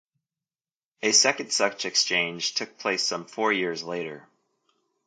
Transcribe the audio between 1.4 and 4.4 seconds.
such exchange took place some four years later.